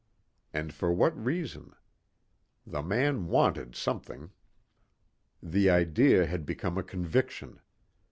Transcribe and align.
And 0.51 0.73
for 0.73 0.91
what 0.91 1.15
reason? 1.15 1.75
The 2.65 2.81
man 2.81 3.27
wanted 3.27 3.75
something. 3.75 4.31
The 5.43 5.69
idea 5.69 6.25
had 6.25 6.43
become 6.43 6.75
a 6.75 6.81
conviction. 6.83 7.59